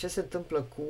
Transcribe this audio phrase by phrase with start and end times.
[0.00, 0.82] Ce se întâmplă cu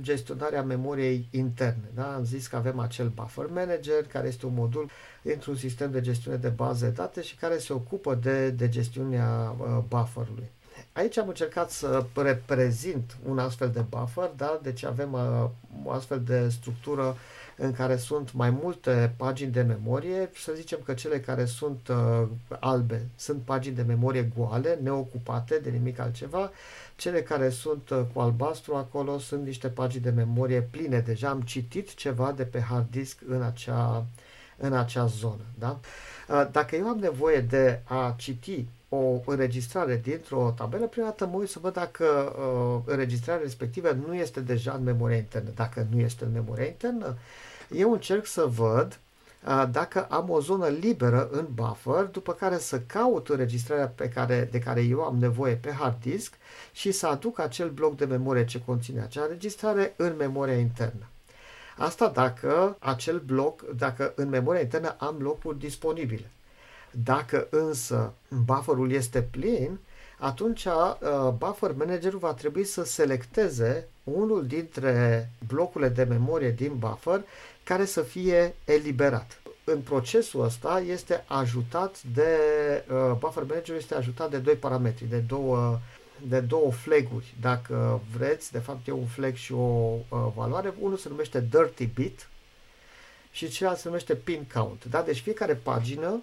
[0.00, 1.90] gestionarea memoriei interne.
[1.94, 2.14] Da?
[2.14, 4.90] Am zis că avem acel buffer manager, care este un modul
[5.22, 9.54] într-un sistem de gestiune de baze de date și care se ocupă de, de gestiunea
[9.58, 10.50] uh, bufferului.
[10.92, 14.60] Aici am încercat să reprezint un astfel de buffer, da?
[14.62, 15.48] deci avem uh,
[15.84, 17.16] o astfel de structură
[17.60, 22.28] în care sunt mai multe pagini de memorie, să zicem că cele care sunt uh,
[22.60, 26.50] albe sunt pagini de memorie goale, neocupate de nimic altceva,
[26.96, 30.98] cele care sunt uh, cu albastru acolo sunt niște pagini de memorie pline.
[30.98, 34.06] Deja am citit ceva de pe hard disk în acea,
[34.56, 35.44] în acea zonă.
[35.58, 35.80] Da?
[36.28, 41.36] Uh, dacă eu am nevoie de a citi o înregistrare dintr-o tabelă, prima dată mă
[41.36, 45.50] uit să văd dacă uh, înregistrarea respectivă nu este deja în memoria internă.
[45.54, 47.16] Dacă nu este în memoria internă,
[47.70, 48.98] eu încerc să văd
[49.70, 54.58] dacă am o zonă liberă în buffer, după care să caut înregistrarea pe care, de
[54.58, 56.32] care eu am nevoie pe hard disk
[56.72, 61.06] și să aduc acel bloc de memorie ce conține acea înregistrare în memoria internă.
[61.76, 66.30] Asta dacă acel bloc, dacă în memoria internă am locuri disponibile.
[67.04, 68.12] Dacă însă
[68.44, 69.78] bufferul este plin,
[70.18, 77.24] atunci uh, buffer managerul va trebui să selecteze unul dintre blocurile de memorie din buffer
[77.68, 79.40] care să fie eliberat.
[79.64, 82.28] În procesul ăsta este ajutat de
[82.90, 85.78] uh, buffer manager este ajutat de doi parametri, de două
[86.26, 89.56] de două flaguri, dacă vreți, de fapt e un flag și o
[90.08, 92.28] uh, valoare, unul se numește dirty bit
[93.30, 94.84] și celălalt se numește pin count.
[94.84, 95.02] Da?
[95.02, 96.22] Deci fiecare pagină,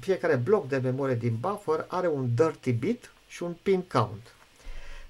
[0.00, 4.34] fiecare bloc de memorie din buffer are un dirty bit și un pin count.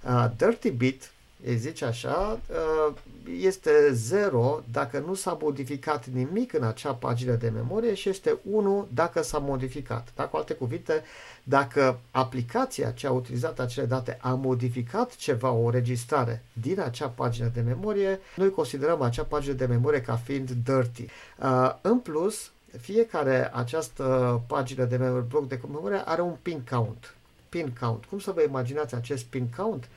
[0.02, 1.10] Uh, dirty bit
[1.44, 2.94] îi zice așa, uh,
[3.40, 8.88] este 0 dacă nu s-a modificat nimic în acea pagină de memorie și este 1
[8.94, 10.08] dacă s-a modificat.
[10.14, 10.24] Da?
[10.24, 11.02] Cu alte cuvinte,
[11.42, 17.50] dacă aplicația ce a utilizat acele date a modificat ceva, o registrare din acea pagină
[17.54, 21.06] de memorie, noi considerăm acea pagină de memorie ca fiind dirty.
[21.42, 27.14] Uh, în plus, fiecare această pagină de memorie, bloc de memorie are un pin count
[27.48, 28.04] pin count.
[28.04, 29.88] Cum să vă imaginați acest pin count?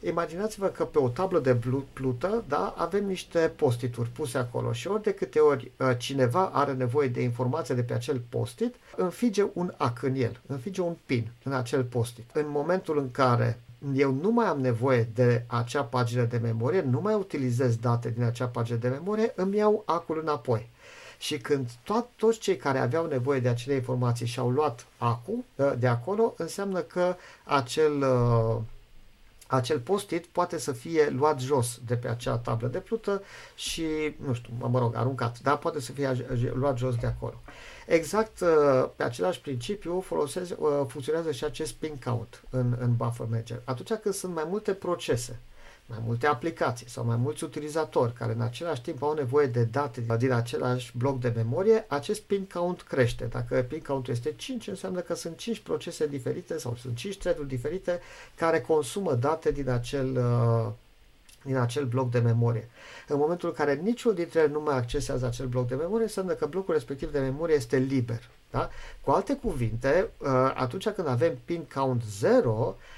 [0.00, 1.56] Imaginați-vă că pe o tablă de
[1.92, 6.72] plută da, avem niște postituri puse acolo și ori de câte ori uh, cineva are
[6.72, 11.30] nevoie de informație de pe acel postit, înfige un ac în el, înfige un pin
[11.42, 12.30] în acel postit.
[12.32, 13.60] În momentul în care
[13.94, 18.22] eu nu mai am nevoie de acea pagină de memorie, nu mai utilizez date din
[18.22, 20.70] acea pagină de memorie, îmi iau acul înapoi.
[21.18, 25.74] Și când to- toți cei care aveau nevoie de acele informații și-au luat acul ă,
[25.78, 28.62] de acolo, înseamnă că acel, ă,
[29.46, 33.22] acel post-it poate să fie luat jos de pe acea tablă de plută
[33.54, 33.86] și,
[34.26, 37.40] nu știu, mă rog, aruncat, dar poate să fie luat jos de acolo.
[37.86, 40.54] Exact ă, pe același principiu folosesc,
[40.88, 43.60] funcționează și acest pin count în, în buffer manager.
[43.64, 45.38] Atunci când sunt mai multe procese,
[45.88, 50.04] mai multe aplicații sau mai mulți utilizatori care în același timp au nevoie de date
[50.18, 53.24] din același bloc de memorie, acest pin count crește.
[53.24, 57.38] Dacă pin count este 5, înseamnă că sunt 5 procese diferite sau sunt 5 thread
[57.38, 58.00] diferite
[58.34, 60.72] care consumă date din acel, uh,
[61.44, 62.68] din acel bloc de memorie.
[63.06, 66.32] În momentul în care niciunul dintre ele nu mai accesează acel bloc de memorie, înseamnă
[66.32, 68.28] că blocul respectiv de memorie este liber.
[68.50, 68.70] Da?
[69.04, 72.97] Cu alte cuvinte, uh, atunci când avem pin count 0, Uh,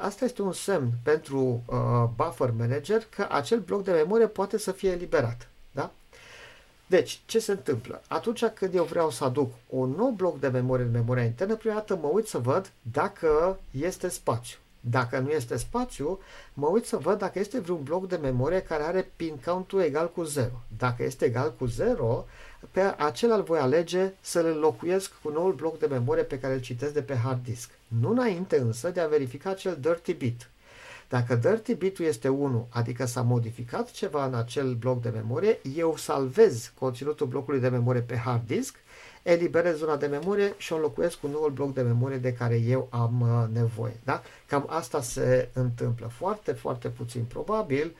[0.00, 4.72] asta este un semn pentru uh, buffer manager că acel bloc de memorie poate să
[4.72, 5.48] fie eliberat.
[5.70, 5.90] Da?
[6.86, 8.02] Deci, ce se întâmplă?
[8.08, 11.74] Atunci când eu vreau să aduc un nou bloc de memorie în memoria internă, prima
[11.74, 14.58] dată mă uit să văd dacă este spațiu.
[14.80, 16.18] Dacă nu este spațiu,
[16.54, 20.12] mă uit să văd dacă este vreun bloc de memorie care are pin count-ul egal
[20.12, 20.48] cu 0.
[20.78, 22.24] Dacă este egal cu 0,
[22.70, 26.60] pe acela îl voi alege să-l înlocuiesc cu noul bloc de memorie pe care îl
[26.60, 27.70] citesc de pe hard disk.
[27.88, 30.50] Nu înainte însă de a verifica acel dirty bit.
[31.08, 35.96] Dacă dirty bit-ul este 1, adică s-a modificat ceva în acel bloc de memorie, eu
[35.96, 38.76] salvez conținutul blocului de memorie pe hard disk,
[39.22, 42.88] eliberez zona de memorie și o înlocuiesc cu noul bloc de memorie de care eu
[42.90, 43.96] am uh, nevoie.
[44.04, 44.22] Da?
[44.46, 46.06] Cam asta se întâmplă.
[46.06, 47.96] Foarte, foarte puțin probabil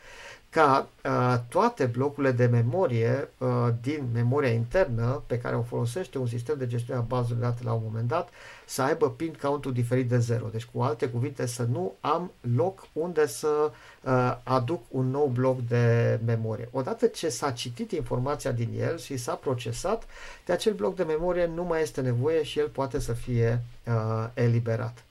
[0.51, 3.49] ca uh, toate blocurile de memorie uh,
[3.83, 7.65] din memoria internă pe care o folosește un sistem de gestiune a bazelor de date
[7.65, 8.29] la un moment dat
[8.67, 10.49] să aibă pin count-ul diferit de 0.
[10.53, 13.71] Deci cu alte cuvinte să nu am loc unde să
[14.03, 16.69] uh, aduc un nou bloc de memorie.
[16.73, 20.07] Odată ce s-a citit informația din el și s-a procesat,
[20.45, 24.29] de acel bloc de memorie nu mai este nevoie și el poate să fie uh,
[24.35, 25.06] eliberat.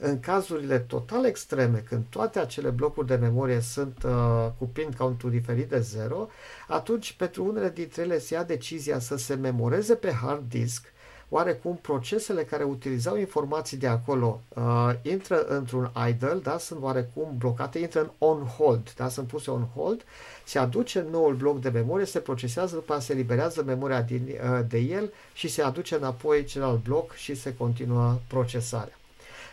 [0.00, 5.22] În cazurile total extreme, când toate acele blocuri de memorie sunt uh, cu pin count
[5.22, 6.28] diferit de 0,
[6.68, 10.92] atunci pentru unele dintre ele se ia decizia să se memoreze pe hard disk
[11.28, 17.78] oarecum procesele care utilizau informații de acolo uh, intră într-un idle, da, sunt oarecum blocate,
[17.78, 20.04] intră în on hold, da, sunt puse on hold,
[20.44, 24.60] se aduce noul bloc de memorie, se procesează, după aceea se eliberează memoria din, uh,
[24.68, 28.98] de el și se aduce înapoi celălalt bloc și se continuă procesarea.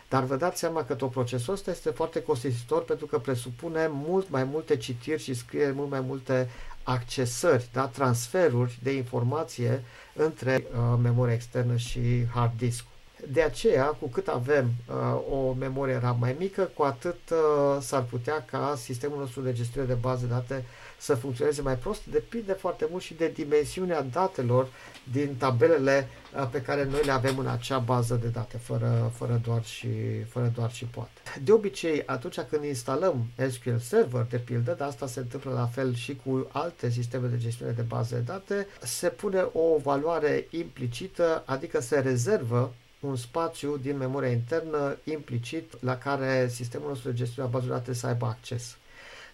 [0.08, 4.30] Dar vă dați seama că tot procesul ăsta este foarte costisitor pentru că presupune mult
[4.30, 6.48] mai multe citiri și scrieri, mult mai multe
[6.82, 7.86] accesări, da?
[7.86, 9.82] transferuri de informație
[10.14, 12.84] între uh, memoria externă și hard disk.
[13.32, 14.94] De aceea, cu cât avem uh,
[15.30, 19.86] o memorie RAM mai mică, cu atât uh, s-ar putea ca sistemul nostru de gestiune
[19.86, 20.64] de baze de date
[20.98, 22.06] să funcționeze mai prost.
[22.06, 24.68] Depinde foarte mult și de dimensiunea datelor
[25.12, 29.40] din tabelele uh, pe care noi le avem în acea bază de date, fără, fără,
[29.44, 29.88] doar, și,
[30.28, 31.20] fără doar și poate.
[31.44, 35.94] De obicei, atunci când instalăm SQL Server, de pildă, dar asta se întâmplă la fel
[35.94, 41.42] și cu alte sisteme de gestiune de baze de date, se pune o valoare implicită,
[41.46, 47.48] adică se rezervă un spațiu din memoria internă implicit la care sistemul nostru de gestiune
[47.48, 48.76] a bazelor de date să aibă acces.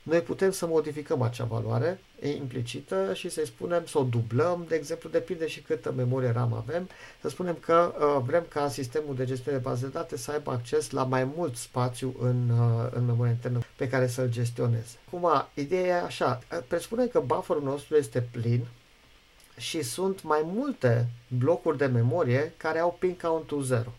[0.03, 5.11] Noi putem să modificăm acea valoare implicită și să-i spunem, să o dublăm, de exemplu,
[5.11, 6.89] depinde și câtă memorie RAM avem,
[7.21, 10.51] să spunem că uh, vrem ca sistemul de gestiune de baze de date să aibă
[10.51, 14.97] acces la mai mult spațiu în, uh, în memoria internă pe care să-l gestioneze.
[15.07, 18.67] Acum, ideea e așa, presupune că bufferul nostru este plin,
[19.57, 21.09] și sunt mai multe
[21.39, 23.93] blocuri de memorie care au pin count 0.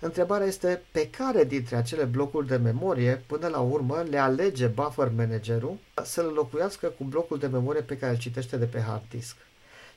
[0.00, 5.12] Întrebarea este pe care dintre acele blocuri de memorie, până la urmă, le alege buffer
[5.16, 9.36] managerul să-l locuiască cu blocul de memorie pe care îl citește de pe hard disk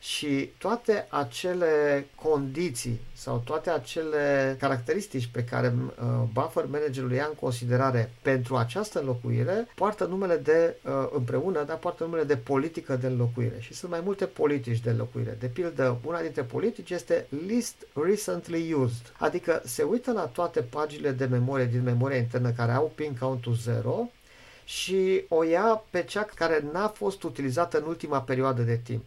[0.03, 7.35] și toate acele condiții sau toate acele caracteristici pe care uh, buffer managerul ia în
[7.39, 13.07] considerare pentru această înlocuire poartă numele de uh, împreună, dar poartă numele de politică de
[13.07, 15.38] înlocuire și sunt mai multe politici de înlocuire.
[15.39, 21.11] De pildă, una dintre politici este list recently used, adică se uită la toate paginile
[21.11, 24.09] de memorie din memoria internă care au pin count 0
[24.65, 29.03] și o ia pe cea care n-a fost utilizată în ultima perioadă de timp.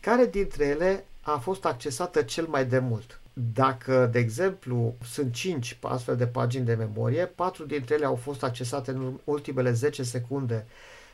[0.00, 3.20] Care dintre ele a fost accesată cel mai de mult?
[3.54, 8.42] Dacă, de exemplu, sunt 5 astfel de pagini de memorie, 4 dintre ele au fost
[8.42, 10.66] accesate în ultimele 10 secunde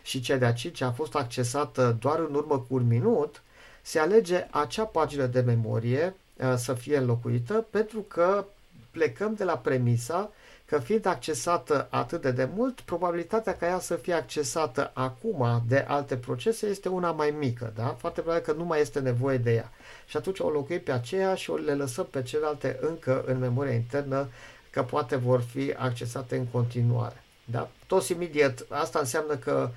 [0.02, 3.42] și cea de-a 5 a fost accesată doar în urmă cu un minut,
[3.82, 8.44] se alege acea pagină de memorie uh, să fie înlocuită pentru că
[8.90, 10.30] plecăm de la premisa
[10.66, 15.84] că fiind accesată atât de, de mult, probabilitatea ca ea să fie accesată acum de
[15.88, 17.96] alte procese este una mai mică, da?
[17.98, 19.72] Foarte probabil că nu mai este nevoie de ea.
[20.06, 23.72] Și atunci o locuim pe aceea și o le lăsăm pe celelalte încă în memoria
[23.72, 24.28] internă,
[24.70, 27.22] că poate vor fi accesate în continuare.
[27.44, 27.68] Da?
[27.86, 29.70] Toți imediat, asta înseamnă că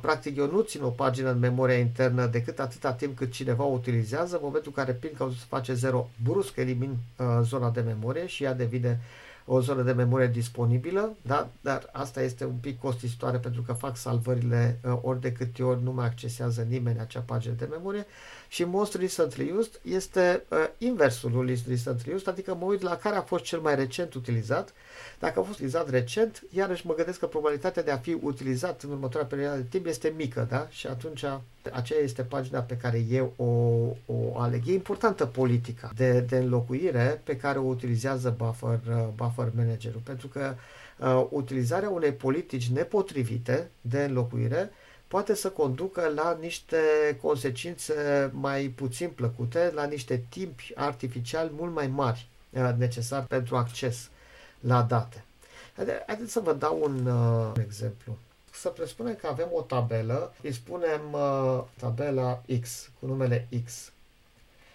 [0.00, 3.72] practic eu nu țin o pagină în memoria internă decât atâta timp cât cineva o
[3.72, 7.80] utilizează, în momentul în care pin că se face 0, brusc elimin uh, zona de
[7.80, 9.00] memorie și ea devine
[9.46, 11.48] o zonă de memorie disponibilă, da?
[11.60, 15.82] dar asta este un pic costisitoare pentru că fac salvările uh, ori de câte ori
[15.82, 18.06] nu mai accesează nimeni acea pagină de memorie
[18.52, 23.16] și most recently used este uh, inversul list recently used, adică mă uit la care
[23.16, 24.72] a fost cel mai recent utilizat.
[25.18, 28.90] Dacă a fost utilizat recent, iarăși mă gândesc că probabilitatea de a fi utilizat în
[28.90, 30.66] următoarea perioadă de timp este mică, da?
[30.70, 31.24] Și atunci
[31.72, 33.44] aceea este pagina pe care eu o,
[34.14, 34.62] o aleg.
[34.66, 40.28] E importantă politica de, de înlocuire pe care o utilizează buffer, uh, buffer managerul, pentru
[40.28, 40.54] că
[40.98, 44.70] uh, utilizarea unei politici nepotrivite de înlocuire
[45.12, 46.78] poate să conducă la niște
[47.22, 54.10] consecințe mai puțin plăcute, la niște timpi artificiali mult mai mari uh, necesari pentru acces
[54.60, 55.24] la date.
[56.06, 58.18] Haideți să vă dau un uh, exemplu.
[58.50, 63.92] Să presupunem că avem o tabelă, îi spunem uh, tabela X, cu numele X.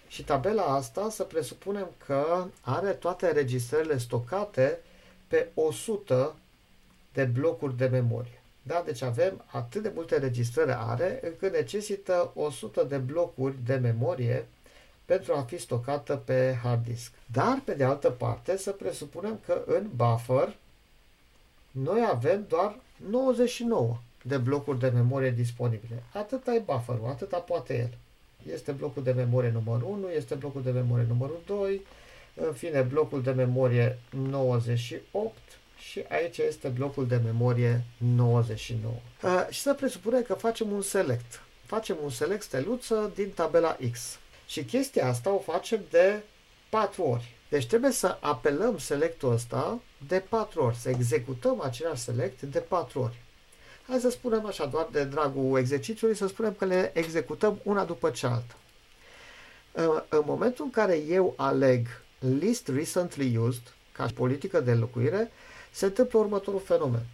[0.08, 4.78] Și tabela asta să presupunem că are toate registrările stocate
[5.26, 6.36] pe 100
[7.12, 8.37] de blocuri de memorie.
[8.68, 8.82] Da?
[8.86, 14.46] Deci avem atât de multe registrări are încât necesită 100 de blocuri de memorie
[15.04, 17.12] pentru a fi stocată pe hard disk.
[17.26, 20.56] Dar, pe de altă parte, să presupunem că în buffer
[21.70, 22.76] noi avem doar
[23.10, 26.02] 99 de blocuri de memorie disponibile.
[26.12, 27.90] Atâta e bufferul, atâta poate el.
[28.52, 31.82] Este blocul de memorie numărul 1, este blocul de memorie numărul 2,
[32.34, 35.32] în fine blocul de memorie 98
[35.78, 38.94] și aici este blocul de memorie 99.
[39.22, 41.40] Uh, și să presupunem că facem un select.
[41.66, 44.18] Facem un select steluță din tabela X.
[44.46, 46.22] Și chestia asta o facem de
[46.68, 47.36] 4 ori.
[47.48, 53.00] Deci trebuie să apelăm selectul ăsta de 4 ori, să executăm același select de 4
[53.00, 53.16] ori.
[53.88, 58.10] Hai să spunem așa, doar de dragul exercițiului, să spunem că le executăm una după
[58.10, 58.54] cealaltă.
[60.08, 61.86] În momentul în care eu aleg
[62.18, 65.30] List Recently Used, ca politică de înlocuire,
[65.70, 67.06] se întâmplă următorul fenomen.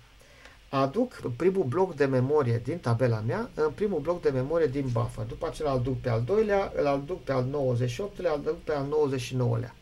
[0.69, 5.25] Aduc primul bloc de memorie din tabela mea în primul bloc de memorie din buffer.
[5.25, 8.73] După aceea îl aduc pe al doilea, îl aduc pe al 98-lea, îl aduc pe
[8.73, 9.75] al 99-lea.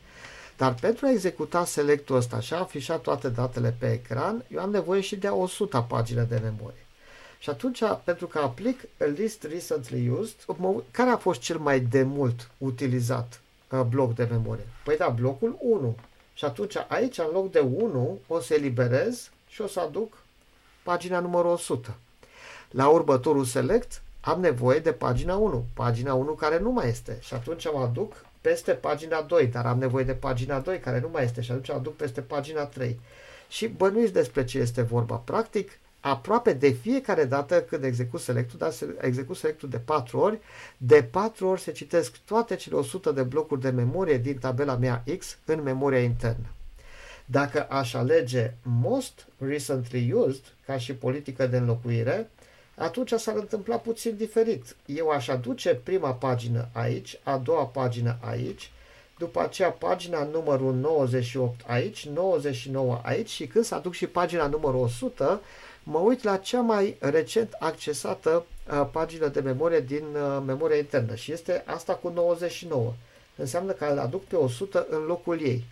[0.57, 4.71] Dar pentru a executa selectul ăsta și a afișa toate datele pe ecran, eu am
[4.71, 6.87] nevoie și de 100 pagini de memorie.
[7.39, 10.35] Și atunci, pentru că aplic a list recently used,
[10.91, 14.67] care a fost cel mai de mult utilizat uh, bloc de memorie?
[14.85, 15.97] Păi da, blocul 1.
[16.35, 20.19] Și atunci aici, în loc de 1, o să eliberez și o să aduc
[20.83, 21.97] pagina numărul 100.
[22.71, 27.35] La următorul select am nevoie de pagina 1, pagina 1 care nu mai este și
[27.35, 31.25] atunci mă aduc peste pagina 2, dar am nevoie de pagina 2 care nu mai
[31.25, 33.01] este și atunci aduc peste pagina 3.
[33.49, 35.17] Și bănuiți despre ce este vorba.
[35.17, 40.39] Practic, aproape de fiecare dată când execut selectul, dar execut selectul de 4 ori,
[40.77, 45.05] de 4 ori se citesc toate cele 100 de blocuri de memorie din tabela mea
[45.19, 46.47] X în memoria internă.
[47.25, 52.31] Dacă aș alege Most Recently Used ca și politică de înlocuire,
[52.77, 54.77] atunci s-ar întâmpla puțin diferit.
[54.87, 58.71] Eu aș aduce prima pagină aici, a doua pagină aici,
[59.19, 64.81] după aceea pagina numărul 98 aici, 99 aici și când să aduc și pagina numărul
[64.81, 65.41] 100,
[65.83, 71.15] mă uit la cea mai recent accesată uh, pagină de memorie din uh, memoria internă
[71.15, 72.93] și este asta cu 99.
[73.37, 75.65] Înseamnă că îl aduc pe 100 în locul ei.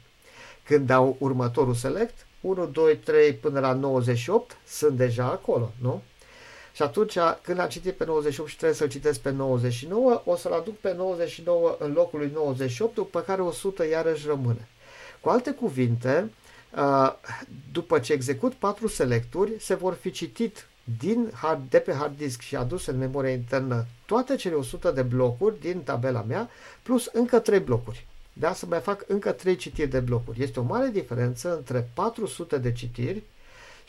[0.64, 6.02] Când dau următorul select, 1, 2, 3 până la 98 sunt deja acolo, nu?
[6.72, 10.52] Și atunci, când l-am citit pe 98 și trebuie să-l citesc pe 99, o să-l
[10.52, 14.68] aduc pe 99 în locul lui 98, după care 100 iarăși rămâne.
[15.20, 16.30] Cu alte cuvinte,
[17.72, 20.66] după ce execut patru selecturi, se vor fi citit
[20.98, 25.02] din hard, de pe hard disk și aduse în memoria internă toate cele 100 de
[25.02, 26.50] blocuri din tabela mea,
[26.82, 28.06] plus încă 3 blocuri.
[28.32, 30.42] Da, să mai fac încă 3 citiri de blocuri.
[30.42, 33.22] Este o mare diferență între 400 de citiri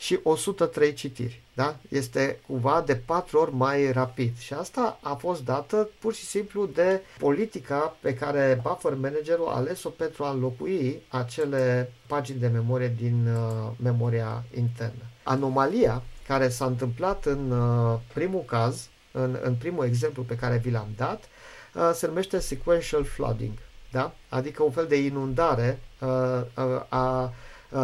[0.02, 1.42] și 103 citiri.
[1.54, 1.76] Da?
[1.88, 6.66] Este cumva de 4 ori mai rapid și asta a fost dată pur și simplu
[6.66, 12.94] de politica pe care Buffer Managerul a ales-o pentru a înlocui acele pagini de memorie
[13.00, 15.02] din uh, memoria internă.
[15.22, 20.70] Anomalia care s-a întâmplat în uh, primul caz, în, în primul exemplu pe care vi
[20.70, 21.24] l-am dat,
[21.74, 23.58] uh, se numește sequential flooding,
[23.90, 24.14] da?
[24.28, 27.30] adică un fel de inundare uh, uh, a Uh,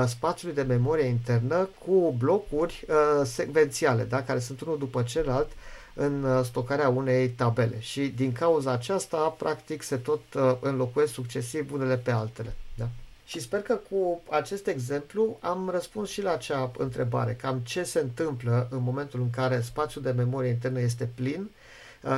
[0.06, 4.22] spațiului de memorie internă cu blocuri uh, secvențiale, da?
[4.22, 5.48] care sunt unul după celălalt
[5.94, 10.20] în uh, stocarea unei tabele și din cauza aceasta practic se tot
[10.60, 12.54] înlocuiesc succesiv unele pe altele.
[12.74, 12.88] Da?
[13.24, 18.00] Și sper că cu acest exemplu am răspuns și la acea întrebare, cam ce se
[18.00, 21.57] întâmplă în momentul în care spațiul de memorie internă este plin Uh,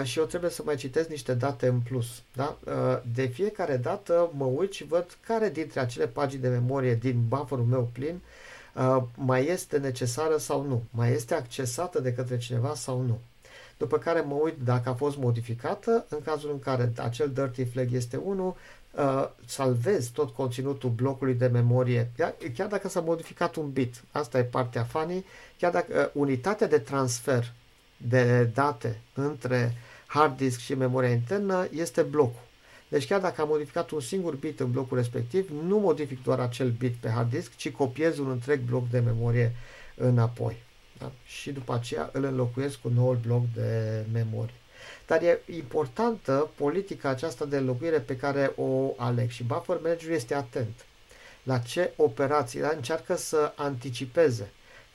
[0.02, 2.22] și eu trebuie să mai citesc niște date în plus.
[2.34, 2.58] Da?
[2.64, 2.72] Uh,
[3.14, 7.64] de fiecare dată mă uit și văd care dintre acele pagini de memorie din bufferul
[7.64, 8.20] meu plin
[8.74, 13.18] uh, mai este necesară sau nu, mai este accesată de către cineva sau nu.
[13.76, 17.92] După care mă uit dacă a fost modificată, în cazul în care acel dirty flag
[17.92, 18.56] este 1,
[18.90, 22.10] uh, salvez tot conținutul blocului de memorie,
[22.54, 24.02] chiar dacă s-a modificat un bit.
[24.12, 25.24] Asta e partea funny,
[25.58, 27.52] chiar dacă uh, unitatea de transfer
[28.08, 29.74] de date între
[30.06, 32.48] hard disk și memoria internă este blocul.
[32.88, 36.70] Deci chiar dacă am modificat un singur bit în blocul respectiv, nu modific doar acel
[36.70, 39.54] bit pe hard disk, ci copiez un întreg bloc de memorie
[39.94, 40.56] înapoi.
[40.98, 41.12] Da?
[41.24, 44.54] Și după aceea îl înlocuiesc cu noul bloc de memorie.
[45.06, 50.34] Dar e importantă politica aceasta de înlocuire pe care o aleg și Buffer Manager este
[50.34, 50.84] atent
[51.42, 52.72] la ce operații, da?
[52.74, 54.50] încearcă să anticipeze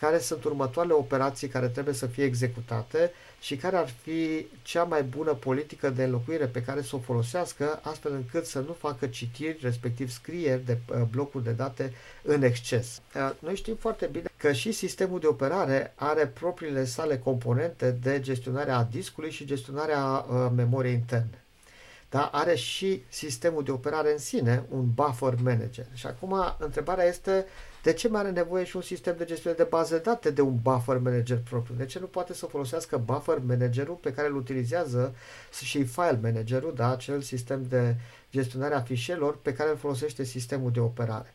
[0.06, 5.04] care sunt următoarele operații care trebuie să fie executate și care ar fi cea mai
[5.04, 9.58] bună politică de înlocuire pe care să o folosească, astfel încât să nu facă citiri,
[9.62, 11.94] respectiv scrieri de uh, blocuri de date
[12.24, 13.02] în exces.
[13.16, 18.20] Uh, noi știm foarte bine că și sistemul de operare are propriile sale componente de
[18.20, 21.45] gestionare a discului și gestionarea uh, memoriei interne.
[22.16, 25.86] Da, are și sistemul de operare în sine, un buffer manager.
[25.94, 27.46] Și acum întrebarea este
[27.84, 30.42] de ce mai are nevoie și un sistem de gestiune de baze de date de
[30.42, 31.76] un buffer manager propriu?
[31.76, 35.16] De ce nu poate să folosească buffer managerul pe care îl utilizează
[35.64, 37.96] și file managerul, da, acel sistem de
[38.32, 41.34] gestionare a fișielor pe care îl folosește sistemul de operare?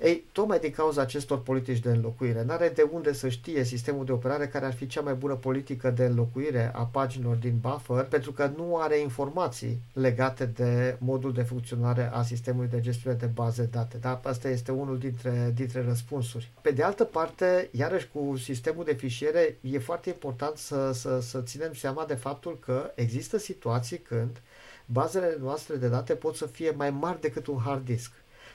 [0.00, 4.12] Ei, tocmai din cauza acestor politici de înlocuire, n-are de unde să știe sistemul de
[4.12, 8.32] operare care ar fi cea mai bună politică de înlocuire a paginilor din buffer, pentru
[8.32, 13.62] că nu are informații legate de modul de funcționare a sistemului de gestiune de baze
[13.62, 13.96] de date.
[13.96, 14.20] Da?
[14.24, 16.50] Asta este unul dintre, dintre răspunsuri.
[16.60, 21.40] Pe de altă parte, iarăși cu sistemul de fișiere, e foarte important să, să, să
[21.40, 24.40] ținem seama de faptul că există situații când
[24.86, 28.12] bazele noastre de date pot să fie mai mari decât un hard disk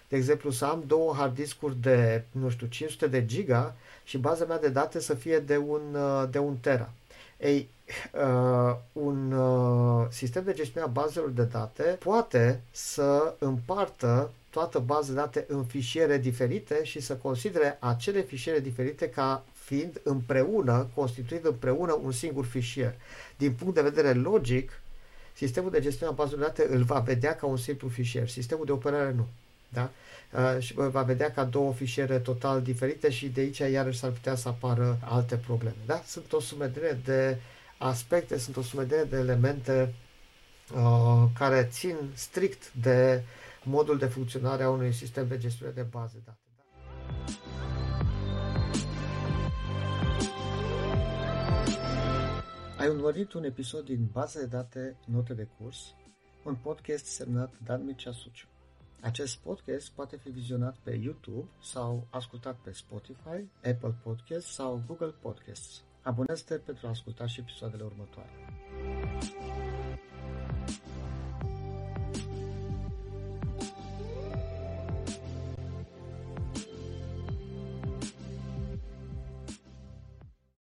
[0.07, 4.45] de exemplu, să am două hard discuri de, nu știu, 500 de giga și baza
[4.45, 6.89] mea de date să fie de un, uh, de un tera.
[7.37, 7.69] Ei,
[8.13, 15.07] uh, un uh, sistem de gestionare a bazelor de date poate să împartă toată baza
[15.07, 21.45] de date în fișiere diferite și să considere acele fișiere diferite ca fiind împreună, constituind
[21.45, 22.95] împreună un singur fișier.
[23.37, 24.71] Din punct de vedere logic,
[25.33, 28.65] sistemul de gestionare a bazelor de date îl va vedea ca un simplu fișier, sistemul
[28.65, 29.27] de operare nu.
[29.73, 29.91] Da?
[30.31, 34.35] Uh, și va vedea ca două fișiere total diferite și de aici iarăși s-ar putea
[34.35, 35.75] să apară alte probleme.
[35.85, 36.01] Da?
[36.05, 37.37] Sunt o sumedenie de
[37.77, 39.93] aspecte, sunt o sumedenie de elemente
[40.75, 43.23] uh, care țin strict de
[43.63, 46.37] modul de funcționare a unui sistem de gestiune de baze de date.
[52.83, 55.95] Ai urmărit un episod din Baza de date Note de curs,
[56.43, 58.52] un podcast semnat Dan Mircea Suciu.
[59.03, 65.13] Acest podcast poate fi vizionat pe YouTube sau ascultat pe Spotify, Apple Podcasts sau Google
[65.21, 65.83] Podcasts.
[66.01, 68.29] Abonează-te pentru a asculta și episoadele următoare.